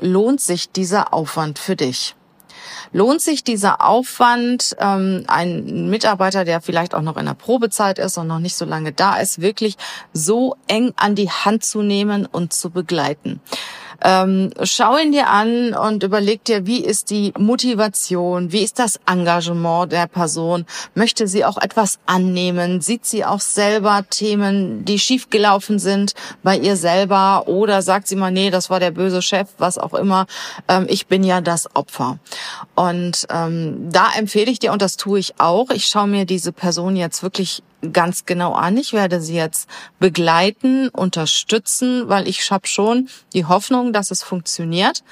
[0.00, 2.14] lohnt sich dieser Aufwand für dich?
[2.92, 8.18] Lohnt sich dieser Aufwand, ähm, ein Mitarbeiter, der vielleicht auch noch in der Probezeit ist
[8.18, 9.76] und noch nicht so lange da ist, wirklich
[10.12, 13.40] so eng an die Hand zu nehmen und zu begleiten?
[14.02, 18.98] Ähm, schau ihn dir an und überleg dir, wie ist die Motivation, wie ist das
[19.06, 20.66] Engagement der Person?
[20.94, 22.80] Möchte sie auch etwas annehmen?
[22.80, 27.44] Sieht sie auch selber Themen, die schiefgelaufen sind bei ihr selber?
[27.46, 30.26] Oder sagt sie mal, nee, das war der böse Chef, was auch immer.
[30.68, 32.18] Ähm, ich bin ja das Opfer.
[32.74, 36.52] Und ähm, da empfehle ich dir, und das tue ich auch, ich schaue mir diese
[36.52, 37.62] Person jetzt wirklich
[37.92, 38.76] ganz genau an.
[38.76, 45.02] Ich werde sie jetzt begleiten, unterstützen, weil ich habe schon die Hoffnung, dass es funktioniert.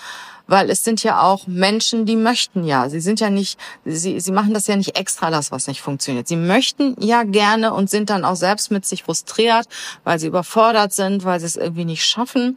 [0.51, 2.89] Weil es sind ja auch Menschen, die möchten ja.
[2.89, 6.27] Sie sind ja nicht, sie, sie machen das ja nicht extra, das, was nicht funktioniert.
[6.27, 9.67] Sie möchten ja gerne und sind dann auch selbst mit sich frustriert,
[10.05, 12.57] weil sie überfordert sind, weil sie es irgendwie nicht schaffen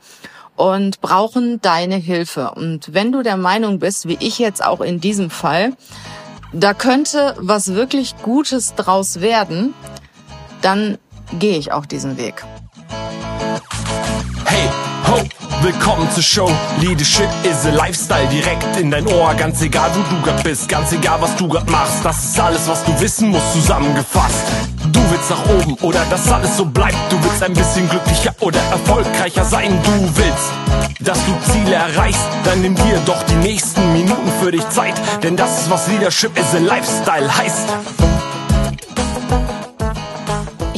[0.56, 2.52] und brauchen deine Hilfe.
[2.52, 5.74] Und wenn du der Meinung bist, wie ich jetzt auch in diesem Fall,
[6.54, 9.74] da könnte was wirklich Gutes draus werden,
[10.62, 10.98] dann
[11.40, 12.44] gehe ich auch diesen Weg.
[14.46, 14.70] Hey,
[15.08, 15.22] ho,
[15.62, 16.52] willkommen zur Show.
[16.80, 19.34] Leadership is a Lifestyle direkt in dein Ohr.
[19.36, 22.04] Ganz egal, wo du grad bist, ganz egal, was du grad machst.
[22.04, 24.46] Das ist alles, was du wissen musst, zusammengefasst.
[24.92, 26.98] Du willst nach oben oder dass alles so bleibt.
[27.10, 29.80] Du willst ein bisschen glücklicher oder erfolgreicher sein.
[29.84, 30.52] Du willst,
[31.00, 32.28] dass du Ziele erreichst.
[32.44, 35.00] Dann nimm dir doch die nächsten Minuten für dich Zeit.
[35.24, 38.11] Denn das ist, was Leadership is a Lifestyle heißt.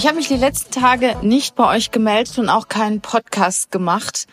[0.04, 4.28] Ich habe mich die letzten Tage nicht bei euch gemeldet und auch keinen Podcast gemacht,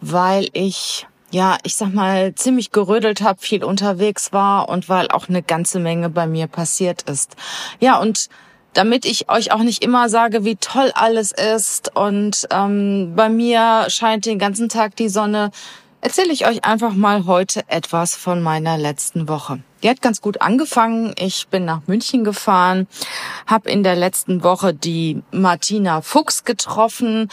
[0.00, 5.28] weil ich ja, ich sag mal, ziemlich gerödelt habe, viel unterwegs war und weil auch
[5.28, 7.36] eine ganze Menge bei mir passiert ist.
[7.78, 8.30] Ja, und
[8.72, 13.84] damit ich euch auch nicht immer sage, wie toll alles ist und ähm, bei mir
[13.90, 15.52] scheint den ganzen Tag die Sonne,
[16.02, 19.60] erzähle ich euch einfach mal heute etwas von meiner letzten Woche.
[19.82, 21.14] Die hat ganz gut angefangen.
[21.16, 22.86] Ich bin nach München gefahren,
[23.46, 27.30] habe in der letzten Woche die Martina Fuchs getroffen.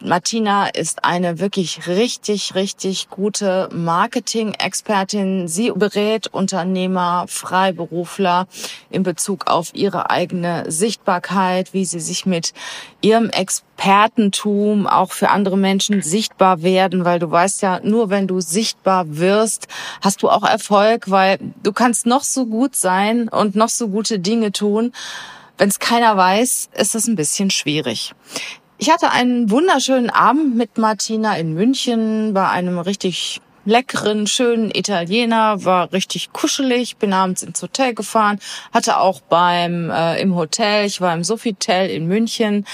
[0.00, 5.48] Martina ist eine wirklich richtig, richtig gute Marketing-Expertin.
[5.48, 8.46] Sie berät Unternehmer, Freiberufler
[8.90, 12.54] in Bezug auf ihre eigene Sichtbarkeit, wie sie sich mit
[13.00, 18.40] ihrem Expertentum auch für andere Menschen sichtbar werden, weil du weißt ja, nur wenn du
[18.40, 19.66] sichtbar wirst,
[20.00, 24.20] hast du auch Erfolg, weil du kannst noch so gut sein und noch so gute
[24.20, 24.92] Dinge tun.
[25.58, 28.14] Wenn es keiner weiß, ist es ein bisschen schwierig.
[28.80, 35.64] Ich hatte einen wunderschönen Abend mit Martina in München bei einem richtig leckeren, schönen Italiener,
[35.64, 38.40] war richtig kuschelig, bin abends ins Hotel gefahren,
[38.72, 42.64] hatte auch beim äh, im Hotel, ich war im Sofitel in München,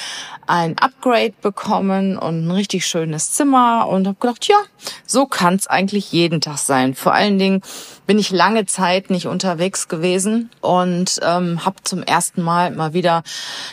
[0.46, 4.58] ein Upgrade bekommen und ein richtig schönes Zimmer und habe gedacht, ja,
[5.06, 6.94] so kann's eigentlich jeden Tag sein.
[6.94, 7.62] Vor allen Dingen
[8.06, 13.22] bin ich lange Zeit nicht unterwegs gewesen und ähm, habe zum ersten Mal mal wieder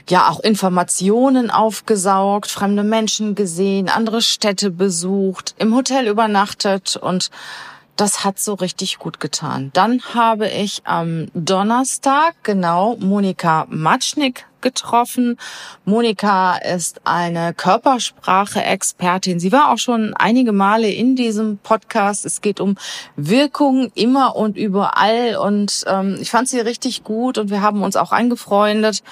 [0.09, 7.10] ja auch Informationen aufgesaugt, fremde Menschen gesehen, andere Städte besucht, im Hotel übernachtet und
[7.95, 9.69] das hat so richtig gut getan.
[9.73, 15.37] Dann habe ich am Donnerstag genau Monika Matschnik getroffen.
[15.85, 19.39] Monika ist eine Körpersprache-Expertin.
[19.39, 22.25] Sie war auch schon einige Male in diesem Podcast.
[22.25, 22.75] Es geht um
[23.15, 25.35] Wirkung immer und überall.
[25.35, 29.03] Und ähm, ich fand sie richtig gut und wir haben uns auch eingefreundet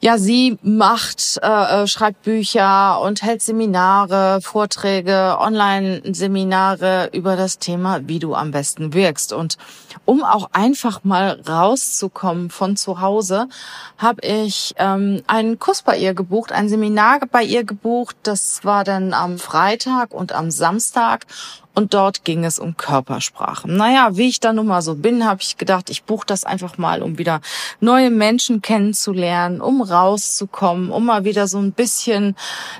[0.00, 8.06] ja, sie macht, äh, äh, schreibt Bücher und hält Seminare, Vorträge, Online-Seminare über das Thema,
[8.06, 9.32] wie du am besten wirkst.
[9.32, 9.56] Und
[10.04, 13.48] um auch einfach mal rauszukommen von zu Hause,
[13.96, 18.16] habe ich ähm, einen Kurs bei ihr gebucht, ein Seminar bei ihr gebucht.
[18.22, 21.26] Das war dann am Freitag und am Samstag
[21.76, 23.70] und dort ging es um Körpersprache.
[23.70, 26.78] Naja, wie ich da nun mal so bin, habe ich gedacht, ich buche das einfach
[26.78, 27.42] mal, um wieder
[27.80, 32.34] neue Menschen kennenzulernen, um rauszukommen, um mal wieder so ein bisschen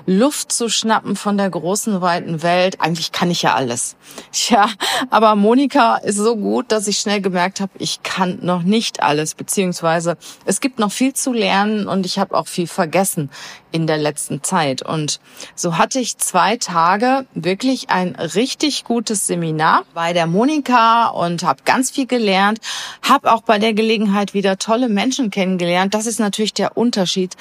[0.07, 2.81] Luft zu schnappen von der großen, weiten Welt.
[2.81, 3.95] Eigentlich kann ich ja alles.
[4.31, 4.67] Tja,
[5.11, 9.35] aber Monika ist so gut, dass ich schnell gemerkt habe, ich kann noch nicht alles,
[9.35, 13.29] beziehungsweise es gibt noch viel zu lernen und ich habe auch viel vergessen
[13.71, 14.81] in der letzten Zeit.
[14.81, 15.19] Und
[15.53, 21.63] so hatte ich zwei Tage wirklich ein richtig gutes Seminar bei der Monika und habe
[21.65, 22.59] ganz viel gelernt,
[23.01, 25.93] habe auch bei der Gelegenheit wieder tolle Menschen kennengelernt.
[25.93, 27.35] Das ist natürlich der Unterschied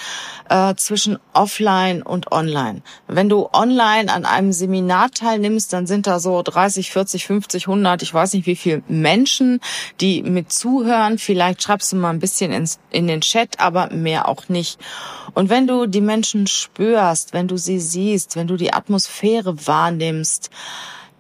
[0.51, 2.83] äh, zwischen offline und online.
[3.07, 8.03] Wenn du online an einem Seminar teilnimmst, dann sind da so 30, 40, 50, 100,
[8.03, 9.61] ich weiß nicht wie viele Menschen,
[10.01, 11.17] die mit zuhören.
[11.17, 14.81] Vielleicht schreibst du mal ein bisschen ins, in den Chat, aber mehr auch nicht.
[15.33, 20.51] Und wenn du die Menschen spürst, wenn du sie siehst, wenn du die Atmosphäre wahrnimmst,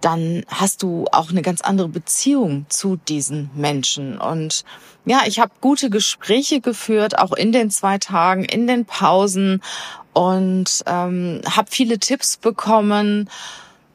[0.07, 4.19] dann hast du auch eine ganz andere Beziehung zu diesen Menschen.
[4.19, 4.65] Und
[5.05, 9.61] ja, ich habe gute Gespräche geführt, auch in den zwei Tagen, in den Pausen
[10.13, 13.29] und ähm, habe viele Tipps bekommen.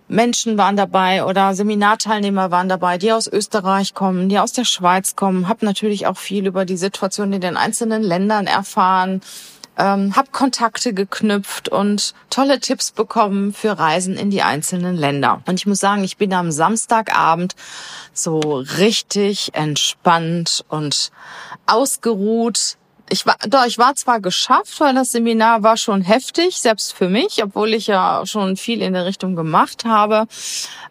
[0.09, 5.15] Menschen waren dabei oder Seminarteilnehmer waren dabei, die aus Österreich kommen, die aus der Schweiz
[5.15, 5.47] kommen.
[5.47, 9.21] Habe natürlich auch viel über die Situation in den einzelnen Ländern erfahren
[9.81, 15.41] ähm, habe Kontakte geknüpft und tolle Tipps bekommen für Reisen in die einzelnen Länder.
[15.47, 17.55] Und ich muss sagen, ich bin am Samstagabend
[18.13, 18.39] so
[18.77, 21.11] richtig entspannt und
[21.65, 22.77] ausgeruht
[23.13, 27.09] ich war, doch, ich war zwar geschafft, weil das Seminar war schon heftig, selbst für
[27.09, 30.27] mich, obwohl ich ja schon viel in der Richtung gemacht habe.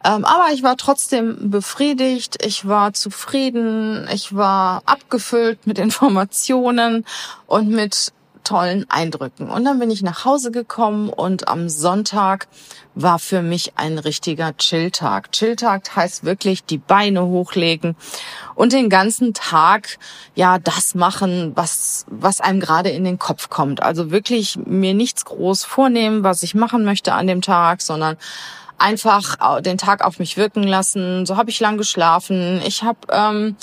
[0.05, 7.07] Ähm, aber ich war trotzdem befriedigt, ich war zufrieden, ich war abgefüllt mit Informationen
[7.47, 8.13] und mit
[8.51, 9.49] tollen Eindrücken.
[9.49, 12.49] Und dann bin ich nach Hause gekommen und am Sonntag
[12.97, 15.31] war für mich ein richtiger Chilltag.
[15.31, 17.95] Chilltag heißt wirklich die Beine hochlegen
[18.57, 19.99] und den ganzen Tag
[20.35, 23.85] ja das machen, was was einem gerade in den Kopf kommt.
[23.85, 28.17] Also wirklich mir nichts groß vornehmen, was ich machen möchte an dem Tag, sondern
[28.79, 31.25] einfach den Tag auf mich wirken lassen.
[31.25, 32.61] So habe ich lang geschlafen.
[32.67, 33.57] Ich habe ähm,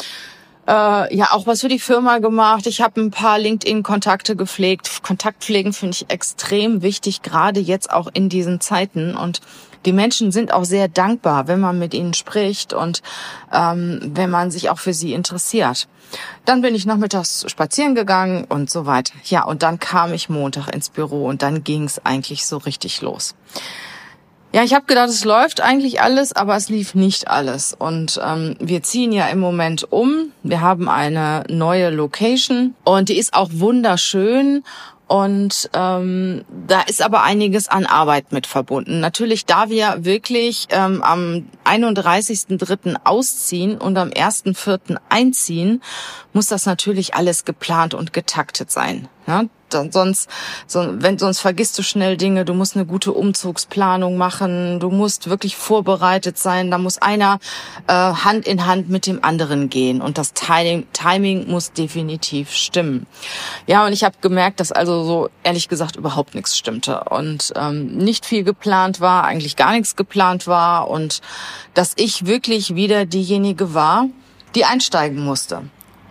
[0.67, 2.67] äh, ja auch was für die Firma gemacht.
[2.67, 5.01] Ich habe ein paar LinkedIn-Kontakte gepflegt.
[5.03, 9.15] Kontaktpflegen finde ich extrem wichtig, gerade jetzt auch in diesen Zeiten.
[9.15, 9.41] Und
[9.85, 13.01] die Menschen sind auch sehr dankbar, wenn man mit ihnen spricht und
[13.53, 15.87] ähm, wenn man sich auch für sie interessiert.
[16.45, 19.13] Dann bin ich nachmittags spazieren gegangen und so weiter.
[19.25, 23.01] Ja, und dann kam ich Montag ins Büro und dann ging es eigentlich so richtig
[23.01, 23.35] los.
[24.57, 27.75] Ja, ich habe gedacht, es läuft eigentlich alles, aber es lief nicht alles.
[27.77, 30.31] Und ähm, wir ziehen ja im Moment um.
[30.41, 34.63] Wir haben eine neue Location und die ist auch wunderschön.
[35.05, 38.99] Und ähm, da ist aber einiges an Arbeit mit verbunden.
[38.99, 42.95] Natürlich, da wir wirklich ähm, am 31.3.
[43.03, 44.97] ausziehen und am 1.4.
[45.09, 45.83] einziehen,
[46.33, 49.07] muss das natürlich alles geplant und getaktet sein.
[49.27, 50.29] Ja, sonst,
[50.65, 52.45] so, wenn, sonst vergisst du schnell Dinge.
[52.45, 54.79] Du musst eine gute Umzugsplanung machen.
[54.79, 56.71] Du musst wirklich vorbereitet sein.
[56.71, 57.39] Da muss einer
[57.87, 60.01] äh, Hand in Hand mit dem anderen gehen.
[60.01, 63.07] Und das Timing, Timing muss definitiv stimmen.
[63.65, 67.03] Ja, und ich habe gemerkt, dass also so ehrlich gesagt überhaupt nichts stimmte.
[67.09, 70.89] Und ähm, nicht viel geplant war, eigentlich gar nichts geplant war.
[70.89, 71.21] Und
[71.73, 74.07] dass ich wirklich wieder diejenige war,
[74.55, 75.63] die einsteigen musste.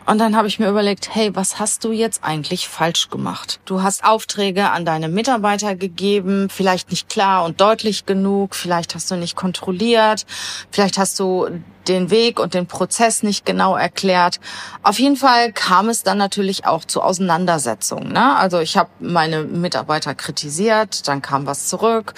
[0.06, 3.58] Und dann habe ich mir überlegt, hey, was hast du jetzt eigentlich falsch gemacht?
[3.64, 9.10] Du hast Aufträge an deine Mitarbeiter gegeben, vielleicht nicht klar und deutlich genug, vielleicht hast
[9.10, 10.24] du nicht kontrolliert,
[10.70, 11.48] vielleicht hast du
[11.88, 14.40] den Weg und den Prozess nicht genau erklärt.
[14.82, 18.12] Auf jeden Fall kam es dann natürlich auch zu Auseinandersetzungen.
[18.12, 18.36] Ne?
[18.36, 22.14] Also ich habe meine Mitarbeiter kritisiert, dann kam was zurück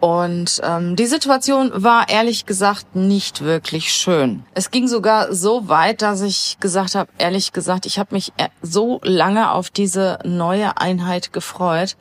[0.00, 4.44] und ähm, die Situation war ehrlich gesagt nicht wirklich schön.
[4.54, 8.32] Es ging sogar so weit, dass ich gesagt habe, ehrlich gesagt, ich habe mich
[8.62, 11.96] so lange auf diese neue Einheit gefreut,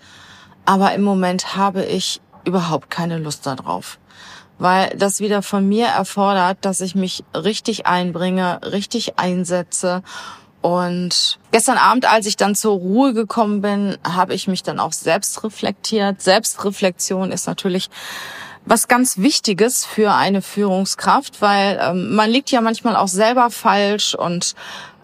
[0.66, 4.00] aber im Moment habe ich überhaupt keine Lust darauf
[4.60, 10.04] weil das wieder von mir erfordert, dass ich mich richtig einbringe, richtig einsetze.
[10.62, 14.92] Und gestern Abend, als ich dann zur Ruhe gekommen bin, habe ich mich dann auch
[14.92, 16.22] selbst reflektiert.
[16.22, 17.90] Selbstreflexion ist natürlich
[18.66, 24.14] was ganz Wichtiges für eine Führungskraft, weil ähm, man liegt ja manchmal auch selber falsch
[24.16, 24.54] und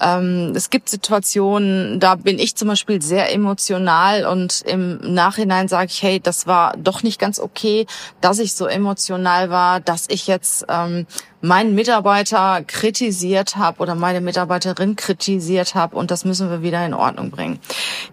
[0.01, 5.89] ähm, es gibt Situationen, da bin ich zum Beispiel sehr emotional und im Nachhinein sage
[5.91, 7.85] ich, hey, das war doch nicht ganz okay,
[8.21, 11.07] dass ich so emotional war, dass ich jetzt ähm,
[11.41, 16.93] meinen Mitarbeiter kritisiert habe oder meine Mitarbeiterin kritisiert habe und das müssen wir wieder in
[16.93, 17.59] Ordnung bringen.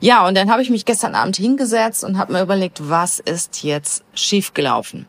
[0.01, 3.63] Ja, und dann habe ich mich gestern Abend hingesetzt und habe mir überlegt, was ist
[3.63, 5.07] jetzt schiefgelaufen?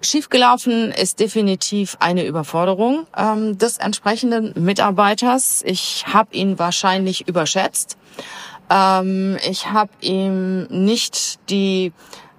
[0.00, 5.62] Schiefgelaufen ist definitiv eine Überforderung ähm, des entsprechenden Mitarbeiters.
[5.66, 7.98] Ich habe ihn wahrscheinlich überschätzt.
[8.70, 11.92] Ähm, ich habe ihm nicht die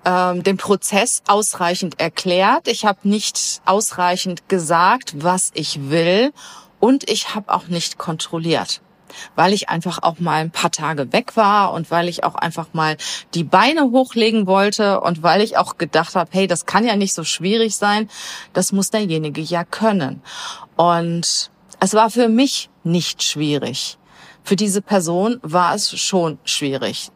[0.06, 2.68] ähm, den Prozess ausreichend erklärt.
[2.70, 6.32] Ich habe nicht ausreichend gesagt, was ich will
[6.80, 8.82] und ich habe auch nicht kontrolliert
[9.36, 12.68] weil ich einfach auch mal ein paar Tage weg war und weil ich auch einfach
[12.74, 12.98] mal
[13.34, 17.14] die Beine hochlegen wollte und weil ich auch gedacht habe, hey, das kann ja nicht
[17.14, 18.10] so schwierig sein,
[18.54, 20.22] das muss derjenige ja können.
[20.76, 23.98] Und es war für mich nicht schwierig.
[24.44, 27.12] Für diese Person war es schon schwierig.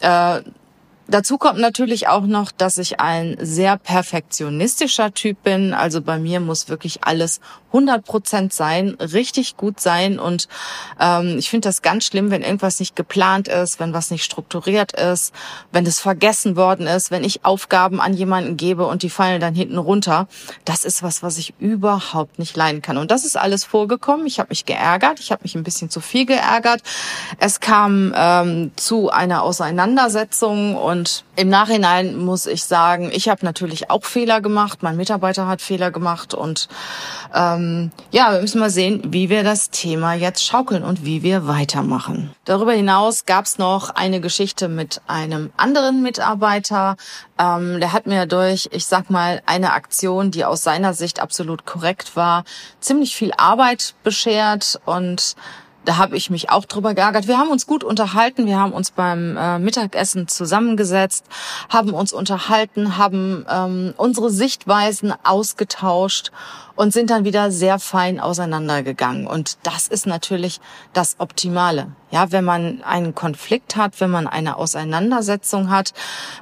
[0.00, 0.42] Äh,
[1.10, 5.72] Dazu kommt natürlich auch noch, dass ich ein sehr perfektionistischer Typ bin.
[5.72, 10.18] Also bei mir muss wirklich alles 100 Prozent sein, richtig gut sein.
[10.18, 10.48] Und
[11.00, 14.92] ähm, ich finde das ganz schlimm, wenn irgendwas nicht geplant ist, wenn was nicht strukturiert
[14.92, 15.32] ist,
[15.72, 19.54] wenn es vergessen worden ist, wenn ich Aufgaben an jemanden gebe und die fallen dann
[19.54, 20.28] hinten runter.
[20.66, 22.98] Das ist was, was ich überhaupt nicht leiden kann.
[22.98, 24.26] Und das ist alles vorgekommen.
[24.26, 25.20] Ich habe mich geärgert.
[25.20, 26.82] Ich habe mich ein bisschen zu viel geärgert.
[27.38, 33.44] Es kam ähm, zu einer Auseinandersetzung und und im Nachhinein muss ich sagen, ich habe
[33.44, 36.68] natürlich auch Fehler gemacht, mein Mitarbeiter hat Fehler gemacht und
[37.32, 41.46] ähm, ja, wir müssen mal sehen, wie wir das Thema jetzt schaukeln und wie wir
[41.46, 42.32] weitermachen.
[42.44, 46.96] Darüber hinaus gab es noch eine Geschichte mit einem anderen Mitarbeiter.
[47.38, 51.64] Ähm, der hat mir durch, ich sag mal, eine Aktion, die aus seiner Sicht absolut
[51.64, 52.42] korrekt war,
[52.80, 55.36] ziemlich viel Arbeit beschert und
[55.88, 57.28] da habe ich mich auch drüber geärgert.
[57.28, 61.24] Wir haben uns gut unterhalten, wir haben uns beim äh, Mittagessen zusammengesetzt,
[61.70, 66.30] haben uns unterhalten, haben ähm, unsere Sichtweisen ausgetauscht
[66.78, 69.26] und sind dann wieder sehr fein auseinandergegangen.
[69.26, 70.60] Und das ist natürlich
[70.92, 71.88] das Optimale.
[72.12, 75.92] Ja, wenn man einen Konflikt hat, wenn man eine Auseinandersetzung hat,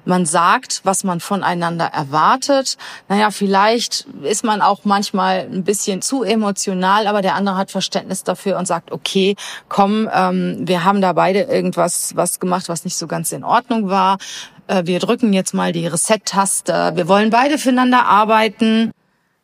[0.04, 2.76] man sagt, was man voneinander erwartet.
[3.08, 8.22] Naja, vielleicht ist man auch manchmal ein bisschen zu emotional, aber der andere hat Verständnis
[8.22, 9.36] dafür und sagt, okay,
[9.70, 13.88] komm, ähm, wir haben da beide irgendwas was gemacht, was nicht so ganz in Ordnung
[13.88, 14.18] war.
[14.66, 16.92] Äh, wir drücken jetzt mal die Reset-Taste.
[16.94, 18.92] Wir wollen beide füreinander arbeiten.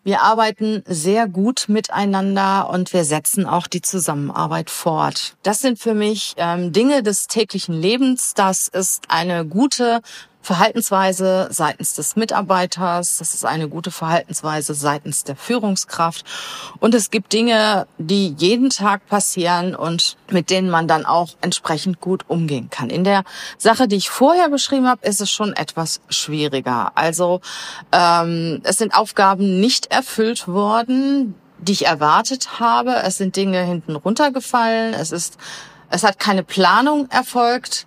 [0.04, 5.36] Wir arbeiten sehr gut miteinander und wir setzen auch die Zusammenarbeit fort.
[5.44, 8.34] Das sind für mich ähm, Dinge des täglichen Lebens.
[8.34, 10.00] Das ist eine gute
[10.42, 16.24] Verhaltensweise seitens des Mitarbeiters, das ist eine gute Verhaltensweise seitens der Führungskraft.
[16.80, 22.00] Und es gibt Dinge, die jeden Tag passieren und mit denen man dann auch entsprechend
[22.00, 22.90] gut umgehen kann.
[22.90, 23.22] In der
[23.56, 26.92] Sache, die ich vorher beschrieben habe, ist es schon etwas schwieriger.
[26.96, 27.40] Also
[27.92, 32.96] ähm, es sind Aufgaben nicht erfüllt worden, die ich erwartet habe.
[33.04, 34.94] Es sind Dinge hinten runtergefallen.
[34.94, 35.38] Es ist,
[35.90, 37.86] es hat keine Planung erfolgt.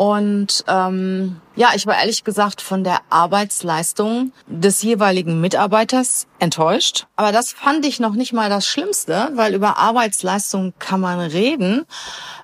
[0.00, 7.06] Und ähm, ja, ich war ehrlich gesagt von der Arbeitsleistung des jeweiligen Mitarbeiters enttäuscht.
[7.16, 11.84] Aber das fand ich noch nicht mal das Schlimmste, weil über Arbeitsleistung kann man reden.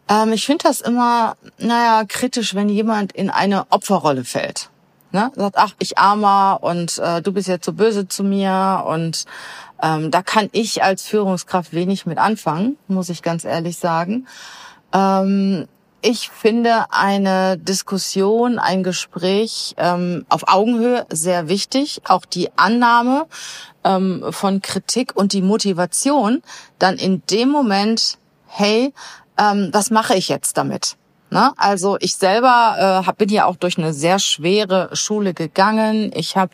[0.07, 4.69] Ähm, ich finde das immer, naja, kritisch, wenn jemand in eine Opferrolle fällt.
[5.13, 5.33] Ne?
[5.35, 9.25] Sagt, ach, ich armer und äh, du bist jetzt so böse zu mir und
[9.83, 14.27] ähm, da kann ich als Führungskraft wenig mit anfangen, muss ich ganz ehrlich sagen.
[14.93, 15.67] Ähm,
[16.07, 22.01] ich finde eine Diskussion, ein Gespräch ähm, auf Augenhöhe sehr wichtig.
[22.07, 23.27] Auch die Annahme
[23.83, 26.43] ähm, von Kritik und die Motivation,
[26.79, 28.95] dann in dem Moment, hey,
[29.37, 30.97] ähm, was mache ich jetzt damit?
[31.31, 31.53] Ne?
[31.57, 36.13] Also ich selber äh, bin ja auch durch eine sehr schwere Schule gegangen.
[36.15, 36.53] Ich habe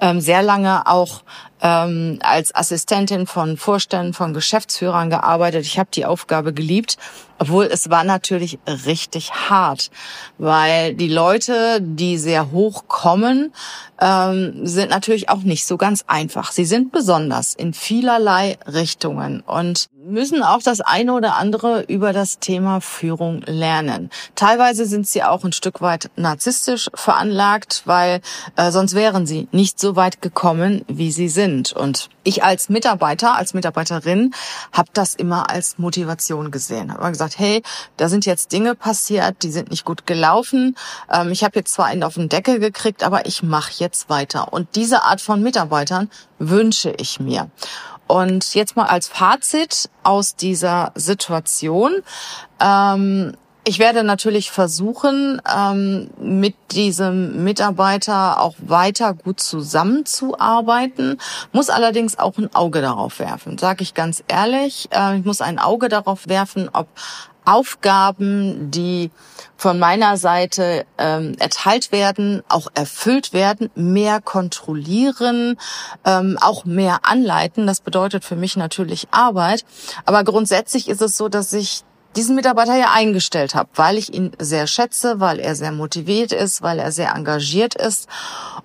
[0.00, 1.24] ähm, sehr lange auch
[1.62, 5.64] ähm, als Assistentin von Vorständen, von Geschäftsführern gearbeitet.
[5.64, 6.98] Ich habe die Aufgabe geliebt,
[7.38, 9.90] obwohl es war natürlich richtig hart,
[10.38, 13.52] weil die Leute, die sehr hoch kommen,
[14.00, 16.52] ähm, sind natürlich auch nicht so ganz einfach.
[16.52, 22.40] Sie sind besonders in vielerlei Richtungen und müssen auch das eine oder andere über das
[22.40, 24.10] Thema Führung lernen.
[24.34, 28.20] Teilweise sind sie auch ein Stück weit narzisstisch veranlagt, weil
[28.56, 31.72] äh, sonst wären sie nicht so weit gekommen, wie sie sind sind.
[31.72, 34.34] Und ich als Mitarbeiter, als Mitarbeiterin,
[34.72, 36.90] habe das immer als Motivation gesehen.
[36.90, 37.62] Habe immer gesagt, hey,
[37.96, 40.76] da sind jetzt Dinge passiert, die sind nicht gut gelaufen.
[41.12, 44.52] Ähm, ich habe jetzt zwar einen auf den Deckel gekriegt, aber ich mache jetzt weiter.
[44.52, 47.50] Und diese Art von Mitarbeitern wünsche ich mir.
[48.06, 52.02] Und jetzt mal als Fazit aus dieser Situation.
[52.60, 61.18] Ähm, ich werde natürlich versuchen, ähm, mit diesem Mitarbeiter auch weiter gut zusammenzuarbeiten,
[61.52, 64.88] muss allerdings auch ein Auge darauf werfen, sage ich ganz ehrlich.
[64.90, 66.88] Äh, ich muss ein Auge darauf werfen, ob
[67.44, 69.10] Aufgaben, die
[69.56, 75.58] von meiner Seite ähm, erteilt werden, auch erfüllt werden, mehr kontrollieren,
[76.04, 77.66] ähm, auch mehr anleiten.
[77.66, 79.64] Das bedeutet für mich natürlich Arbeit.
[80.04, 81.82] Aber grundsätzlich ist es so, dass ich
[82.16, 86.62] diesen Mitarbeiter ja eingestellt habe, weil ich ihn sehr schätze, weil er sehr motiviert ist,
[86.62, 88.08] weil er sehr engagiert ist.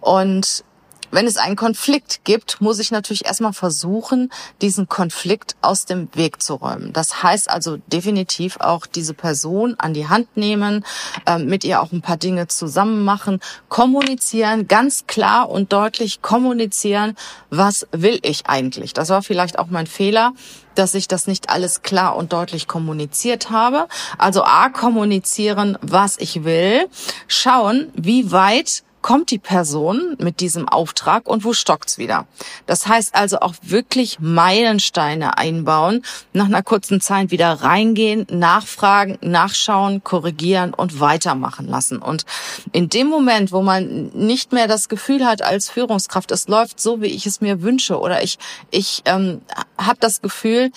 [0.02, 0.64] Und
[1.12, 6.42] wenn es einen Konflikt gibt, muss ich natürlich erstmal versuchen, diesen Konflikt aus dem Weg
[6.42, 6.94] zu räumen.
[6.94, 10.86] Das heißt also definitiv auch diese Person an die Hand nehmen,
[11.26, 17.16] äh, mit ihr auch ein paar Dinge zusammen machen, kommunizieren, ganz klar und deutlich kommunizieren,
[17.50, 18.94] was will ich eigentlich.
[18.94, 20.34] Das war vielleicht auch mein Fehler,
[20.76, 23.88] dass ich das nicht alles klar und deutlich kommuniziert habe.
[24.18, 26.88] Also A, kommunizieren, was ich will,
[27.28, 32.28] schauen, wie weit kommt die Person mit diesem Auftrag und wo stockt's wieder.
[32.66, 40.04] Das heißt also auch wirklich Meilensteine einbauen, nach einer kurzen Zeit wieder reingehen, nachfragen, nachschauen,
[40.04, 42.00] korrigieren und weitermachen lassen.
[42.00, 42.26] Und
[42.74, 47.02] in dem Moment, wo man nicht mehr das Gefühl hat als Führungskraft, es läuft so,
[47.02, 48.38] wie ich es mir wünsche oder ich,
[48.72, 49.40] ich ähm,
[49.78, 50.70] habe das Gefühl,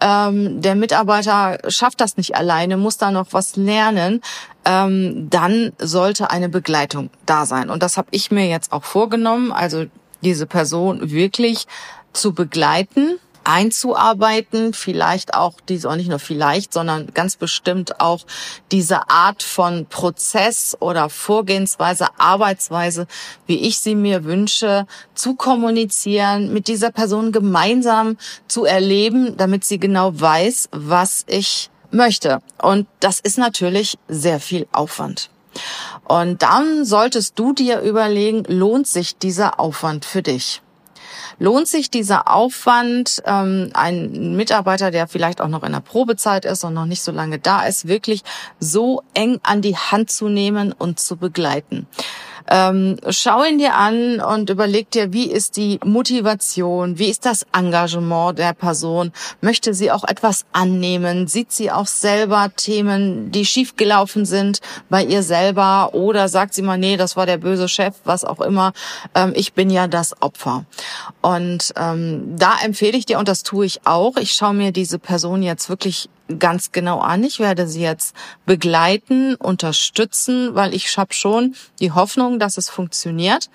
[0.00, 4.20] ähm, der Mitarbeiter schafft das nicht alleine, muss da noch was lernen,
[4.68, 7.70] ähm, dann sollte eine Begleitung da sein.
[7.70, 9.86] Und das habe ich mir jetzt auch vorgenommen, also
[10.22, 11.66] diese Person wirklich
[12.12, 18.26] zu begleiten einzuarbeiten, vielleicht auch diese, auch nicht nur vielleicht, sondern ganz bestimmt auch
[18.70, 23.06] diese Art von Prozess oder Vorgehensweise, Arbeitsweise,
[23.46, 29.78] wie ich sie mir wünsche, zu kommunizieren, mit dieser Person gemeinsam zu erleben, damit sie
[29.78, 32.40] genau weiß, was ich möchte.
[32.60, 35.30] Und das ist natürlich sehr viel Aufwand.
[36.04, 40.62] Und dann solltest du dir überlegen, lohnt sich dieser Aufwand für dich?
[41.38, 46.64] Lohnt sich dieser Aufwand, ähm, ein Mitarbeiter, der vielleicht auch noch in der Probezeit ist
[46.64, 48.24] und noch nicht so lange da ist, wirklich
[48.58, 51.86] so eng an die Hand zu nehmen und zu begleiten?
[52.48, 57.46] Ähm, schau ihn dir an und überleg dir, wie ist die Motivation, wie ist das
[57.52, 59.12] Engagement der Person?
[59.40, 61.28] Möchte sie auch etwas annehmen?
[61.28, 65.94] Sieht sie auch selber Themen, die schiefgelaufen sind bei ihr selber?
[65.94, 68.72] Oder sagt sie mal, nee, das war der böse Chef, was auch immer.
[69.14, 70.64] Ähm, ich bin ja das Opfer.
[71.20, 74.98] Und ähm, da empfehle ich dir, und das tue ich auch, ich schaue mir diese
[74.98, 77.24] Person jetzt wirklich ganz genau an.
[77.24, 78.14] Ich werde sie jetzt
[78.46, 83.50] begleiten, unterstützen, weil ich habe schon die Hoffnung, dass es funktioniert.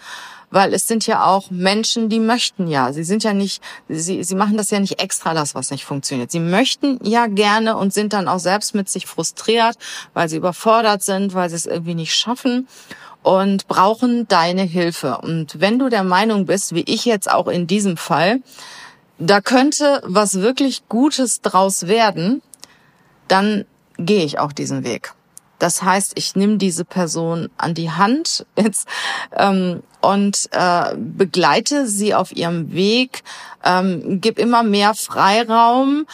[0.50, 2.94] Weil es sind ja auch Menschen, die möchten ja.
[2.94, 6.30] Sie sind ja nicht, sie, sie machen das ja nicht extra, das, was nicht funktioniert.
[6.30, 9.78] Sie möchten ja gerne und sind dann auch selbst mit sich frustriert,
[10.14, 12.68] weil sie überfordert sind, weil sie es irgendwie nicht schaffen
[13.24, 15.18] und brauchen deine Hilfe.
[15.18, 18.42] Und wenn du der Meinung bist, wie ich jetzt auch in diesem Fall,
[19.18, 22.42] da könnte was wirklich Gutes draus werden,
[23.28, 23.66] dann
[23.98, 25.14] gehe ich auch diesen Weg.
[25.60, 28.88] Das heißt, ich nehme diese Person an die Hand jetzt,
[29.38, 33.24] ähm, und äh, begleite sie auf ihrem Weg,
[33.64, 36.06] ähm, gib immer mehr Freiraum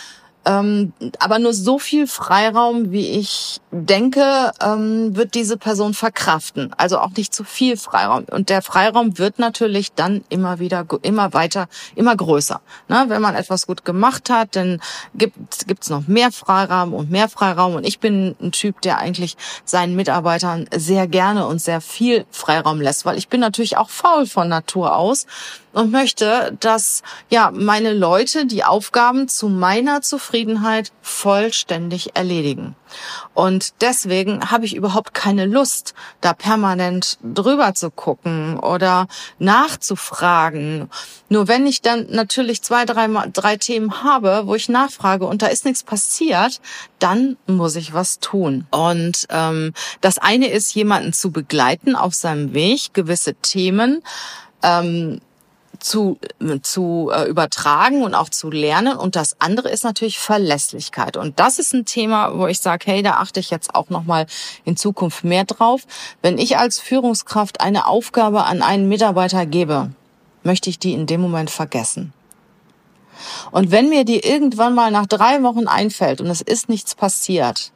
[0.49, 6.73] ähm, aber nur so viel Freiraum, wie ich denke, ähm, wird diese Person verkraften.
[6.75, 8.25] Also auch nicht zu viel Freiraum.
[8.31, 12.61] Und der Freiraum wird natürlich dann immer wieder, immer weiter, immer größer.
[12.87, 13.05] Ne?
[13.09, 14.81] Wenn man etwas gut gemacht hat, dann
[15.13, 17.75] gibt es noch mehr Freiraum und mehr Freiraum.
[17.75, 22.81] Und ich bin ein Typ, der eigentlich seinen Mitarbeitern sehr gerne und sehr viel Freiraum
[22.81, 25.27] lässt, weil ich bin natürlich auch faul von Natur aus
[25.73, 32.75] und möchte, dass ja meine Leute die Aufgaben zu meiner Zufriedenheit vollständig erledigen.
[33.33, 40.89] Und deswegen habe ich überhaupt keine Lust, da permanent drüber zu gucken oder nachzufragen.
[41.29, 45.47] Nur wenn ich dann natürlich zwei, drei, drei Themen habe, wo ich nachfrage und da
[45.47, 46.59] ist nichts passiert,
[46.97, 48.65] dann muss ich was tun.
[48.71, 54.01] Und ähm, das eine ist, jemanden zu begleiten auf seinem Weg, gewisse Themen
[54.63, 55.21] ähm,
[55.79, 56.19] zu,
[56.61, 58.97] zu äh, übertragen und auch zu lernen.
[58.97, 61.17] Und das andere ist natürlich Verlässlichkeit.
[61.17, 64.25] Und das ist ein Thema, wo ich sage, hey, da achte ich jetzt auch nochmal
[64.65, 65.81] in Zukunft mehr drauf.
[66.21, 69.91] Wenn ich als Führungskraft eine Aufgabe an einen Mitarbeiter gebe,
[70.43, 72.13] möchte ich die in dem Moment vergessen.
[73.51, 77.71] Und wenn mir die irgendwann mal nach drei Wochen einfällt und es ist nichts passiert,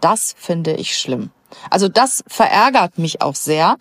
[0.00, 1.30] das finde ich schlimm.
[1.70, 3.76] Also das verärgert mich auch sehr.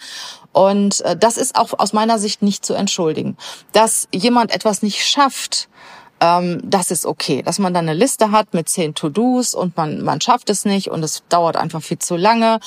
[0.53, 3.37] Und äh, das ist auch aus meiner Sicht nicht zu entschuldigen.
[3.71, 5.69] Dass jemand etwas nicht schafft,
[6.21, 7.41] ähm, das ist okay.
[7.41, 10.89] Dass man dann eine Liste hat mit zehn To-Dos und man, man schafft es nicht
[10.89, 12.59] und es dauert einfach viel zu lange,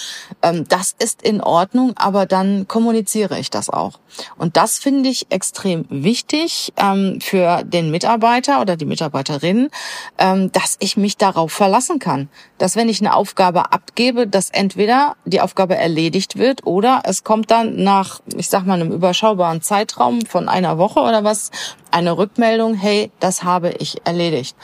[0.42, 4.00] ähm, das ist in Ordnung, aber dann kommuniziere ich das auch.
[4.36, 9.70] Und das finde ich extrem wichtig ähm, für den Mitarbeiter oder die Mitarbeiterin,
[10.18, 12.28] ähm, dass ich mich darauf verlassen kann.
[12.58, 17.50] Dass wenn ich eine Aufgabe abgebe, dass entweder die Aufgabe erledigt wird oder es kommt
[17.50, 21.50] dann nach, ich sag mal, einem überschaubaren Zeitraum von einer Woche oder was,
[21.94, 24.56] eine Rückmeldung, hey, das habe ich erledigt.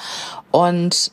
[0.51, 1.13] Und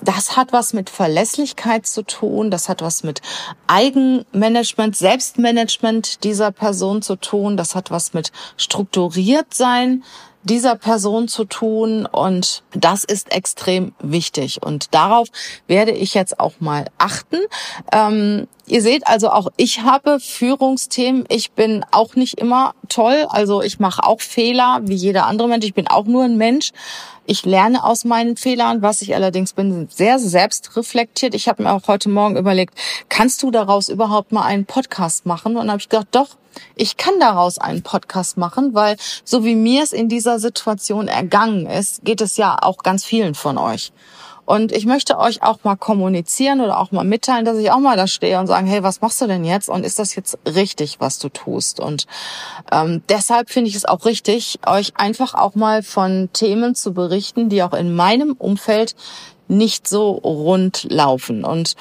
[0.00, 3.22] das hat was mit Verlässlichkeit zu tun, das hat was mit
[3.66, 10.04] Eigenmanagement, Selbstmanagement dieser Person zu tun, das hat was mit strukturiert sein
[10.44, 15.28] dieser Person zu tun und das ist extrem wichtig und darauf
[15.66, 17.38] werde ich jetzt auch mal achten.
[17.92, 21.24] Ähm, ihr seht also auch, ich habe Führungsthemen.
[21.28, 25.64] Ich bin auch nicht immer toll, also ich mache auch Fehler wie jeder andere Mensch.
[25.64, 26.72] Ich bin auch nur ein Mensch.
[27.26, 31.34] Ich lerne aus meinen Fehlern, was ich allerdings bin, sehr selbst reflektiert.
[31.34, 32.74] Ich habe mir auch heute Morgen überlegt,
[33.08, 35.56] kannst du daraus überhaupt mal einen Podcast machen?
[35.56, 36.36] Und habe ich gedacht, doch,
[36.76, 41.66] ich kann daraus einen Podcast machen, weil so wie mir es in dieser Situation ergangen
[41.66, 43.92] ist, geht es ja auch ganz vielen von euch.
[44.46, 47.96] Und ich möchte euch auch mal kommunizieren oder auch mal mitteilen, dass ich auch mal
[47.96, 49.68] da stehe und sagen, hey, was machst du denn jetzt?
[49.68, 51.80] Und ist das jetzt richtig, was du tust?
[51.80, 52.06] Und
[52.70, 57.48] ähm, deshalb finde ich es auch richtig, euch einfach auch mal von Themen zu berichten,
[57.48, 58.94] die auch in meinem Umfeld
[59.48, 61.44] nicht so rund laufen.
[61.44, 61.74] Und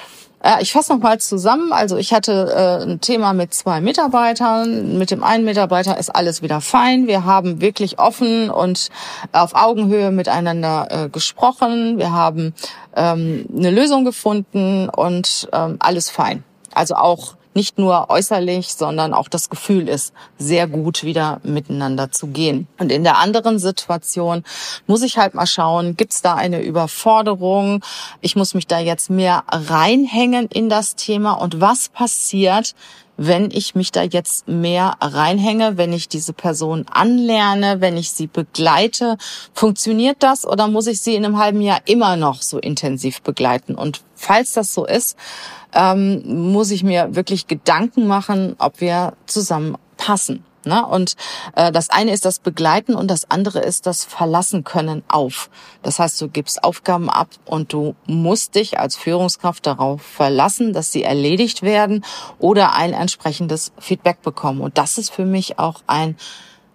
[0.61, 1.71] ich fasse nochmal zusammen.
[1.71, 4.97] Also ich hatte äh, ein Thema mit zwei Mitarbeitern.
[4.97, 7.07] Mit dem einen Mitarbeiter ist alles wieder fein.
[7.07, 8.89] Wir haben wirklich offen und
[9.31, 11.97] auf Augenhöhe miteinander äh, gesprochen.
[11.97, 12.53] Wir haben
[12.95, 16.43] ähm, eine Lösung gefunden und ähm, alles fein.
[16.73, 22.27] Also auch nicht nur äußerlich, sondern auch das Gefühl ist, sehr gut wieder miteinander zu
[22.27, 22.67] gehen.
[22.79, 24.43] Und in der anderen Situation
[24.87, 27.83] muss ich halt mal schauen, gibt's da eine Überforderung?
[28.21, 32.75] Ich muss mich da jetzt mehr reinhängen in das Thema und was passiert,
[33.17, 38.27] wenn ich mich da jetzt mehr reinhänge, wenn ich diese Person anlerne, wenn ich sie
[38.27, 39.17] begleite,
[39.53, 43.75] funktioniert das oder muss ich sie in einem halben Jahr immer noch so intensiv begleiten?
[43.75, 45.17] Und falls das so ist,
[45.73, 50.43] ähm, muss ich mir wirklich Gedanken machen, ob wir zusammen passen.
[50.65, 50.85] Ne?
[50.85, 51.15] Und
[51.55, 55.49] äh, das eine ist das Begleiten und das andere ist das Verlassen können auf.
[55.81, 60.91] Das heißt, du gibst Aufgaben ab und du musst dich als Führungskraft darauf verlassen, dass
[60.91, 62.05] sie erledigt werden
[62.39, 64.61] oder ein entsprechendes Feedback bekommen.
[64.61, 66.15] Und das ist für mich auch ein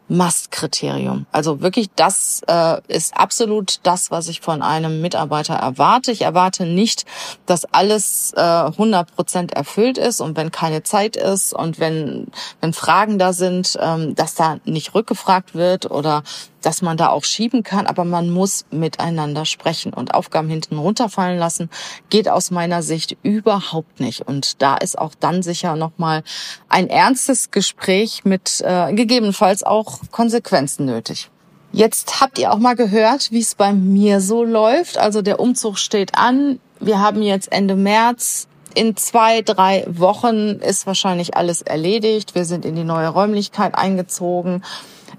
[0.09, 1.27] Must-Kriterium.
[1.33, 6.13] Also wirklich, das äh, ist absolut das, was ich von einem Mitarbeiter erwarte.
[6.13, 7.05] Ich erwarte nicht,
[7.47, 12.29] dass alles äh, 100 Prozent erfüllt ist und wenn keine Zeit ist und wenn,
[12.61, 16.23] wenn Fragen da sind, ähm, dass da nicht rückgefragt wird oder
[16.63, 21.39] dass man da auch schieben kann, aber man muss miteinander sprechen und Aufgaben hinten runterfallen
[21.39, 21.71] lassen,
[22.11, 24.23] geht aus meiner Sicht überhaupt nicht.
[24.23, 26.23] Und da ist auch dann sicher nochmal
[26.69, 31.31] ein ernstes Gespräch mit äh, gegebenenfalls auch Konsequenzen nötig.
[31.73, 34.97] Jetzt habt ihr auch mal gehört, wie es bei mir so läuft.
[34.97, 36.61] Also der Umzug steht an.
[36.81, 38.49] Wir haben jetzt Ende März.
[38.75, 42.35] In zwei, drei Wochen ist wahrscheinlich alles erledigt.
[42.35, 44.63] Wir sind in die neue Räumlichkeit eingezogen.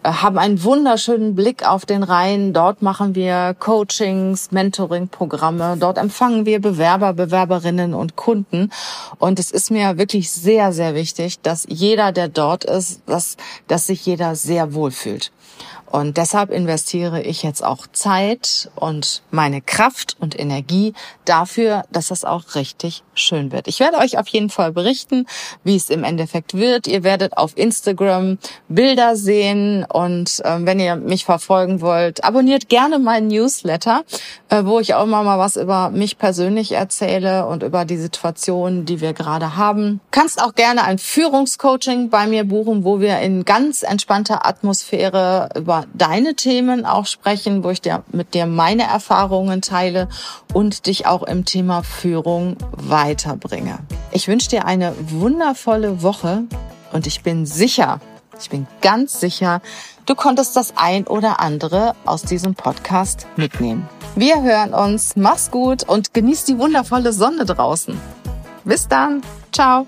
[0.04, 2.54] Äh, haben einen wunderschönen Blick auf den Rhein.
[2.54, 5.78] Dort machen wir Coachings, Mentoring-Programme.
[5.80, 8.72] Dort empfangen wir Bewerber, Bewerberinnen und Kunden.
[9.18, 13.88] Und es ist mir wirklich sehr, sehr wichtig, dass jeder, der dort ist, dass, dass
[13.88, 15.32] sich jeder sehr wohl fühlt.
[15.92, 20.94] Und deshalb investiere ich jetzt auch Zeit und meine Kraft und Energie
[21.26, 23.68] dafür, dass das auch richtig schön wird.
[23.68, 25.26] Ich werde euch auf jeden Fall berichten,
[25.64, 26.88] wie es im Endeffekt wird.
[26.88, 33.00] Ihr werdet auf Instagram Bilder sehen und äh, wenn ihr mich verfolgen wollt, abonniert gerne
[33.00, 34.04] meinen Newsletter,
[34.50, 38.86] äh, wo ich auch immer mal was über mich persönlich erzähle und über die Situation,
[38.86, 40.02] die wir gerade haben.
[40.12, 45.50] Kannst auch gerne ein Führungscoaching bei mir buchen, wo wir in ganz entspannter Atmosphäre
[45.94, 50.08] deine Themen auch sprechen, wo ich dir mit dir meine Erfahrungen teile
[50.54, 53.80] und dich auch im Thema Führung weiterbringe.
[54.12, 56.44] Ich wünsche dir eine wundervolle Woche
[56.92, 58.00] und ich bin sicher,
[58.40, 59.62] ich bin ganz sicher,
[60.06, 63.88] du konntest das ein oder andere aus diesem Podcast mitnehmen.
[64.16, 68.00] Wir hören uns, mach's gut und genieß die wundervolle Sonne draußen.
[68.64, 69.86] Bis dann, ciao.